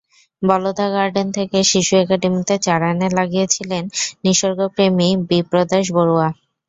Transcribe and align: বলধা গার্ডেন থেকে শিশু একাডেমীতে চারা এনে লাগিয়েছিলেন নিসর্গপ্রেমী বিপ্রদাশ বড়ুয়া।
বলধা 0.41 0.85
গার্ডেন 0.93 1.27
থেকে 1.37 1.57
শিশু 1.71 1.93
একাডেমীতে 1.97 2.55
চারা 2.65 2.87
এনে 2.93 3.07
লাগিয়েছিলেন 3.17 3.83
নিসর্গপ্রেমী 4.25 5.07
বিপ্রদাশ 5.29 5.85
বড়ুয়া। 5.95 6.27